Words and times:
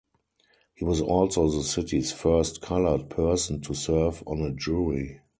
He 0.73 0.83
was 0.83 0.99
also 0.99 1.47
the 1.47 1.61
city's 1.61 2.11
first 2.11 2.59
"colored" 2.59 3.11
person 3.11 3.61
to 3.61 3.75
serve 3.75 4.23
on 4.25 4.41
a 4.41 4.51
jury. 4.51 5.21